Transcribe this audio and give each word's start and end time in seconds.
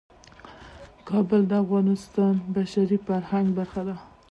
کابل 1.09 1.41
د 1.47 1.53
افغانستان 1.63 2.33
د 2.39 2.43
بشري 2.55 2.97
فرهنګ 3.07 3.47
برخه 3.57 3.81
ده. 3.87 3.95